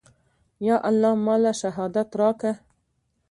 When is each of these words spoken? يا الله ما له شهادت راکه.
يا 0.67 0.77
الله 0.89 1.13
ما 1.25 1.35
له 1.43 1.51
شهادت 1.61 2.09
راکه. 2.21 2.51